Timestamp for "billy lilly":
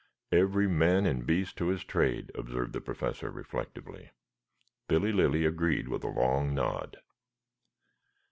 4.87-5.45